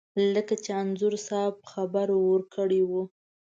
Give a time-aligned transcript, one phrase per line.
[0.35, 2.91] لکه چې انځور صاحب خبر ورکړی و.